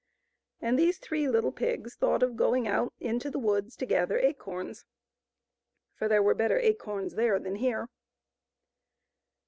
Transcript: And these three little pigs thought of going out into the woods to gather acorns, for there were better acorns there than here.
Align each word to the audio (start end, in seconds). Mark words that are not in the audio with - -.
And 0.59 0.79
these 0.79 0.97
three 0.97 1.27
little 1.27 1.51
pigs 1.51 1.93
thought 1.93 2.23
of 2.23 2.35
going 2.35 2.67
out 2.67 2.91
into 2.99 3.29
the 3.29 3.37
woods 3.37 3.75
to 3.75 3.85
gather 3.85 4.17
acorns, 4.17 4.83
for 5.93 6.07
there 6.07 6.23
were 6.23 6.33
better 6.33 6.57
acorns 6.59 7.13
there 7.13 7.37
than 7.37 7.57
here. 7.57 7.87